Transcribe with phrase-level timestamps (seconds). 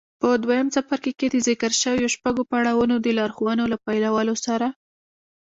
[0.21, 4.67] په دويم څپرکي کې د ذکر شويو شپږو پړاوونو د لارښوونو له پيلولو سره.